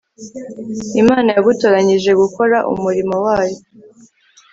[1.01, 3.59] Imana yagutoranyirije gukora umurimo wayo